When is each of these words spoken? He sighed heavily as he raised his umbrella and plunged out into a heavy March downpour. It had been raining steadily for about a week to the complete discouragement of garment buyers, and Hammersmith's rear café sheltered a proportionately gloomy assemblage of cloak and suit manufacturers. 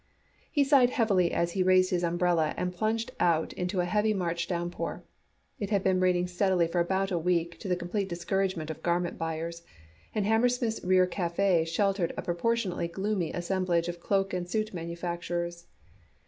He 0.51 0.63
sighed 0.63 0.89
heavily 0.89 1.31
as 1.31 1.51
he 1.51 1.61
raised 1.61 1.91
his 1.91 2.03
umbrella 2.03 2.55
and 2.57 2.73
plunged 2.73 3.11
out 3.19 3.53
into 3.53 3.81
a 3.81 3.85
heavy 3.85 4.15
March 4.15 4.47
downpour. 4.47 5.03
It 5.59 5.69
had 5.69 5.83
been 5.83 5.99
raining 5.99 6.25
steadily 6.25 6.65
for 6.65 6.79
about 6.79 7.11
a 7.11 7.19
week 7.19 7.59
to 7.59 7.67
the 7.67 7.75
complete 7.75 8.09
discouragement 8.09 8.71
of 8.71 8.81
garment 8.81 9.19
buyers, 9.19 9.61
and 10.15 10.25
Hammersmith's 10.25 10.83
rear 10.83 11.05
café 11.05 11.67
sheltered 11.67 12.15
a 12.17 12.23
proportionately 12.23 12.87
gloomy 12.87 13.31
assemblage 13.31 13.87
of 13.87 13.99
cloak 13.99 14.33
and 14.33 14.49
suit 14.49 14.73
manufacturers. 14.73 15.67